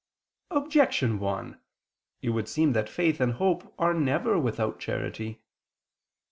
[0.49, 1.59] Objection 1:
[2.23, 5.43] It would seem that faith and hope are never without charity.